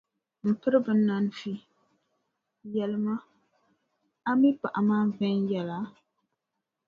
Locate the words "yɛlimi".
2.73-3.03